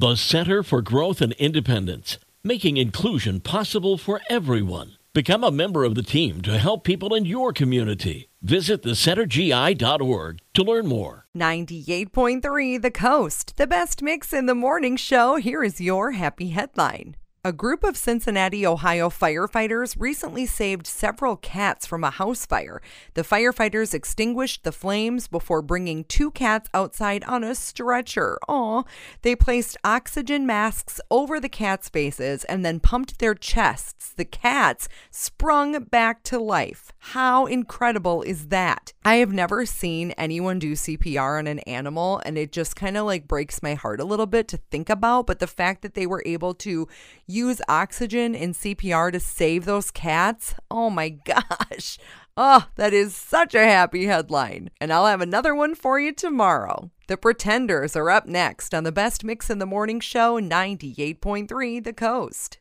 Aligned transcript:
The 0.00 0.16
Center 0.16 0.62
for 0.62 0.80
Growth 0.80 1.20
and 1.20 1.34
Independence, 1.34 2.16
making 2.42 2.78
inclusion 2.78 3.38
possible 3.40 3.98
for 3.98 4.22
everyone. 4.30 4.96
Become 5.12 5.44
a 5.44 5.50
member 5.50 5.84
of 5.84 5.94
the 5.94 6.02
team 6.02 6.40
to 6.40 6.56
help 6.56 6.84
people 6.84 7.14
in 7.14 7.26
your 7.26 7.52
community. 7.52 8.30
Visit 8.40 8.82
thecentergi.org 8.82 10.38
to 10.54 10.62
learn 10.62 10.86
more. 10.86 11.26
98.3 11.36 12.80
The 12.80 12.90
Coast, 12.90 13.58
the 13.58 13.66
best 13.66 14.00
mix 14.00 14.32
in 14.32 14.46
the 14.46 14.54
morning 14.54 14.96
show. 14.96 15.36
Here 15.36 15.62
is 15.62 15.82
your 15.82 16.12
happy 16.12 16.48
headline. 16.48 17.16
A 17.42 17.54
group 17.54 17.84
of 17.84 17.96
Cincinnati, 17.96 18.66
Ohio 18.66 19.08
firefighters 19.08 19.96
recently 19.98 20.44
saved 20.44 20.86
several 20.86 21.36
cats 21.36 21.86
from 21.86 22.04
a 22.04 22.10
house 22.10 22.44
fire. 22.44 22.82
The 23.14 23.22
firefighters 23.22 23.94
extinguished 23.94 24.62
the 24.62 24.72
flames 24.72 25.26
before 25.26 25.62
bringing 25.62 26.04
two 26.04 26.32
cats 26.32 26.68
outside 26.74 27.24
on 27.24 27.42
a 27.42 27.54
stretcher. 27.54 28.38
Aw. 28.46 28.82
They 29.22 29.34
placed 29.34 29.78
oxygen 29.82 30.44
masks 30.44 31.00
over 31.10 31.40
the 31.40 31.48
cats' 31.48 31.88
faces 31.88 32.44
and 32.44 32.62
then 32.62 32.78
pumped 32.78 33.20
their 33.20 33.34
chests. 33.34 34.12
The 34.14 34.26
cats 34.26 34.86
sprung 35.10 35.84
back 35.84 36.22
to 36.24 36.38
life. 36.38 36.92
How 36.98 37.46
incredible 37.46 38.20
is 38.20 38.48
that? 38.48 38.92
I 39.02 39.14
have 39.14 39.32
never 39.32 39.64
seen 39.64 40.10
anyone 40.18 40.58
do 40.58 40.72
CPR 40.72 41.38
on 41.38 41.46
an 41.46 41.60
animal, 41.60 42.20
and 42.26 42.36
it 42.36 42.52
just 42.52 42.76
kind 42.76 42.98
of 42.98 43.06
like 43.06 43.26
breaks 43.26 43.62
my 43.62 43.72
heart 43.72 43.98
a 43.98 44.04
little 44.04 44.26
bit 44.26 44.46
to 44.48 44.58
think 44.58 44.90
about. 44.90 45.26
But 45.26 45.38
the 45.38 45.46
fact 45.46 45.80
that 45.80 45.94
they 45.94 46.06
were 46.06 46.22
able 46.26 46.52
to 46.56 46.86
use 47.30 47.60
oxygen 47.68 48.34
in 48.34 48.52
CPR 48.52 49.12
to 49.12 49.20
save 49.20 49.64
those 49.64 49.90
cats, 49.90 50.54
oh 50.70 50.90
my 50.90 51.08
gosh. 51.24 51.98
Oh, 52.36 52.68
that 52.76 52.94
is 52.94 53.14
such 53.14 53.54
a 53.54 53.64
happy 53.64 54.06
headline. 54.06 54.70
And 54.80 54.92
I'll 54.92 55.06
have 55.06 55.20
another 55.20 55.54
one 55.54 55.74
for 55.74 55.98
you 55.98 56.12
tomorrow. 56.12 56.90
The 57.08 57.16
Pretenders 57.16 57.96
are 57.96 58.08
up 58.08 58.26
next 58.26 58.72
on 58.72 58.84
the 58.84 58.92
Best 58.92 59.24
Mix 59.24 59.50
in 59.50 59.58
the 59.58 59.66
Morning 59.66 60.00
Show 60.00 60.40
98.3 60.40 61.82
The 61.82 61.92
Coast. 61.92 62.60